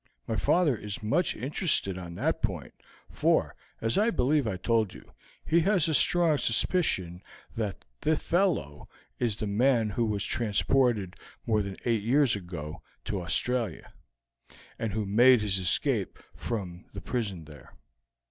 [0.25, 2.73] My father is much interested on that point,
[3.11, 5.11] for, as I believe I told you,
[5.45, 7.21] he has a strong suspicion
[7.55, 13.21] that the fellow is the man who was transported more than eight years ago to
[13.21, 13.93] Australia,
[14.79, 17.75] and who made his escape from the prison there."